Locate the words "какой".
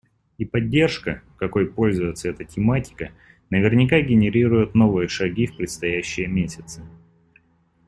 1.37-1.67